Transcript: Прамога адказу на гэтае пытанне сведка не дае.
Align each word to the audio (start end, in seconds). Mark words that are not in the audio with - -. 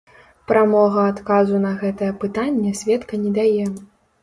Прамога 0.51 1.03
адказу 1.09 1.61
на 1.67 1.75
гэтае 1.83 2.11
пытанне 2.25 2.75
сведка 2.83 3.23
не 3.29 3.37
дае. 3.39 3.71